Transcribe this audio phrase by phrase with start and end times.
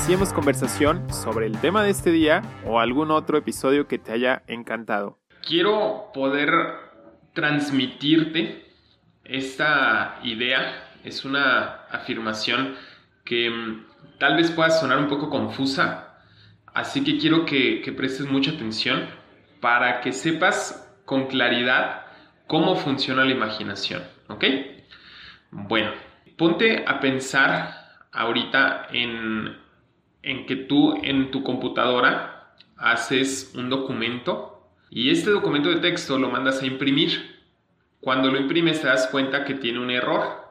[0.00, 4.42] iniciemos conversación sobre el tema de este día o algún otro episodio que te haya
[4.46, 5.18] encantado.
[5.46, 6.48] Quiero poder
[7.34, 8.64] transmitirte
[9.24, 10.94] esta idea.
[11.04, 12.76] Es una afirmación
[13.26, 16.18] que mm, tal vez pueda sonar un poco confusa,
[16.72, 19.06] así que quiero que, que prestes mucha atención
[19.60, 22.06] para que sepas con claridad
[22.46, 24.44] cómo funciona la imaginación, ¿ok?
[25.50, 25.92] Bueno,
[26.38, 29.68] ponte a pensar ahorita en,
[30.22, 36.30] en que tú en tu computadora haces un documento y este documento de texto lo
[36.30, 37.38] mandas a imprimir.
[38.00, 40.48] Cuando lo imprimes te das cuenta que tiene un error.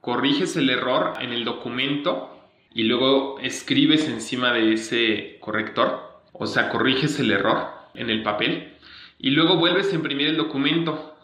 [0.00, 2.36] Corriges el error en el documento
[2.72, 8.74] y luego escribes encima de ese corrector, o sea, corriges el error en el papel
[9.18, 11.16] y luego vuelves a imprimir el documento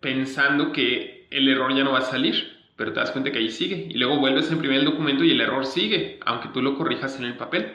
[0.00, 3.50] pensando que el error ya no va a salir, pero te das cuenta que ahí
[3.50, 6.76] sigue y luego vuelves a imprimir el documento y el error sigue, aunque tú lo
[6.76, 7.72] corrijas en el papel.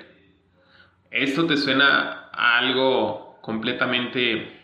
[1.12, 4.58] Esto te suena a algo completamente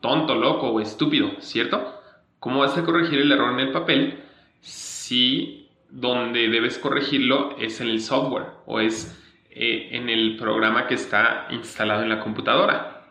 [0.00, 2.00] tonto, loco o estúpido, ¿cierto?
[2.38, 4.22] ¿Cómo vas a corregir el error en el papel
[4.60, 9.18] si donde debes corregirlo es en el software o es
[9.50, 13.06] eh, en el programa que está instalado en la computadora?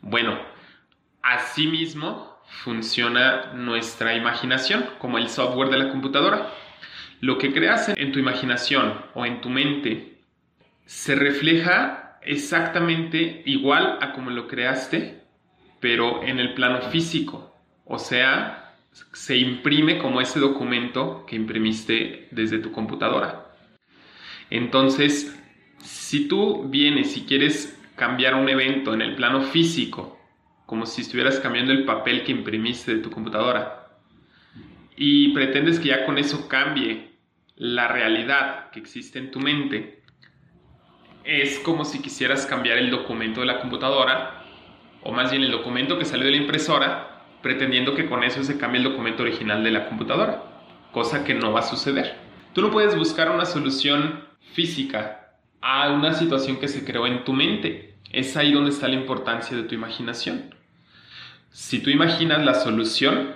[0.00, 0.38] Bueno,
[1.22, 6.50] asimismo funciona nuestra imaginación como el software de la computadora.
[7.20, 10.18] Lo que creas en tu imaginación o en tu mente
[10.84, 15.22] se refleja exactamente igual a como lo creaste,
[15.80, 17.54] pero en el plano físico.
[17.84, 18.74] O sea,
[19.12, 23.46] se imprime como ese documento que imprimiste desde tu computadora.
[24.50, 25.36] Entonces,
[25.82, 30.18] si tú vienes y quieres cambiar un evento en el plano físico,
[30.66, 33.88] como si estuvieras cambiando el papel que imprimiste de tu computadora,
[34.96, 37.12] y pretendes que ya con eso cambie
[37.56, 40.02] la realidad que existe en tu mente,
[41.24, 44.44] es como si quisieras cambiar el documento de la computadora,
[45.02, 48.58] o más bien el documento que salió de la impresora, pretendiendo que con eso se
[48.58, 50.42] cambie el documento original de la computadora,
[50.92, 52.16] cosa que no va a suceder.
[52.54, 57.32] Tú no puedes buscar una solución física a una situación que se creó en tu
[57.32, 57.98] mente.
[58.10, 60.55] Es ahí donde está la importancia de tu imaginación.
[61.56, 63.34] Si tú imaginas la solución,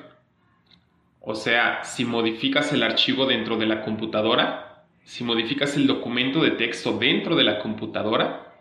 [1.23, 6.51] o sea, si modificas el archivo dentro de la computadora, si modificas el documento de
[6.51, 8.53] texto dentro de la computadora,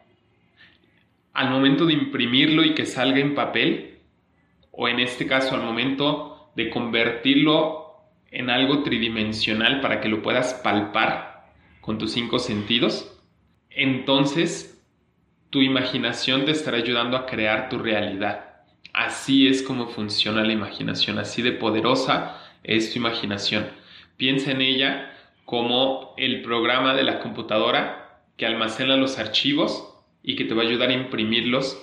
[1.34, 3.98] al momento de imprimirlo y que salga en papel,
[4.72, 7.98] o en este caso al momento de convertirlo
[8.31, 11.50] en algo tridimensional para que lo puedas palpar
[11.81, 13.14] con tus cinco sentidos,
[13.69, 14.81] entonces
[15.50, 18.49] tu imaginación te estará ayudando a crear tu realidad.
[19.00, 23.70] Así es como funciona la imaginación, así de poderosa es tu imaginación.
[24.18, 25.14] Piensa en ella
[25.46, 30.66] como el programa de la computadora que almacena los archivos y que te va a
[30.66, 31.82] ayudar a imprimirlos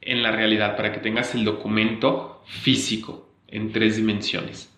[0.00, 4.76] en la realidad para que tengas el documento físico en tres dimensiones.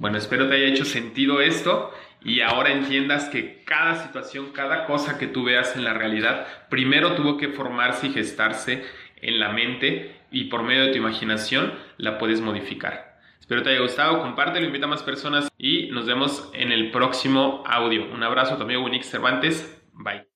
[0.00, 1.92] Bueno, espero te haya hecho sentido esto
[2.24, 7.14] y ahora entiendas que cada situación, cada cosa que tú veas en la realidad, primero
[7.14, 8.82] tuvo que formarse y gestarse
[9.24, 13.18] en la mente y por medio de tu imaginación la puedes modificar.
[13.40, 17.62] Espero te haya gustado, compártelo, invita a más personas y nos vemos en el próximo
[17.66, 18.10] audio.
[18.12, 19.82] Un abrazo a tu amigo Winix Cervantes.
[19.92, 20.26] Bye.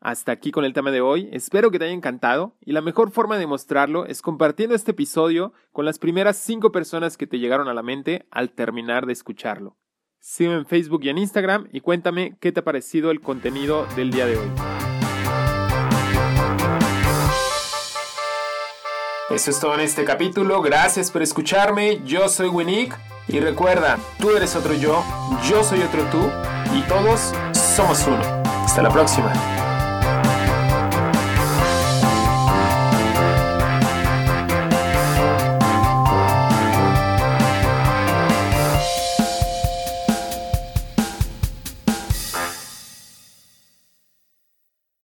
[0.00, 3.12] Hasta aquí con el tema de hoy, espero que te haya encantado y la mejor
[3.12, 7.68] forma de mostrarlo es compartiendo este episodio con las primeras 5 personas que te llegaron
[7.68, 9.76] a la mente al terminar de escucharlo.
[10.18, 14.10] Sígueme en Facebook y en Instagram y cuéntame qué te ha parecido el contenido del
[14.10, 14.71] día de hoy.
[19.32, 20.60] Eso es todo en este capítulo.
[20.60, 22.02] Gracias por escucharme.
[22.04, 22.94] Yo soy Winnick.
[23.28, 25.02] Y recuerda, tú eres otro yo,
[25.48, 26.30] yo soy otro tú.
[26.76, 28.20] Y todos somos uno.
[28.64, 29.32] Hasta la próxima.